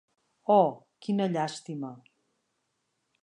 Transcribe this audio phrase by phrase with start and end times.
[0.53, 0.69] Oh,
[1.07, 1.91] quina llàstima!